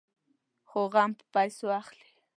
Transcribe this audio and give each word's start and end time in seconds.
خو 0.69 0.79
غم 0.93 1.11
په 1.19 1.23
پيسو 1.33 1.65
اخلي. 1.81 2.09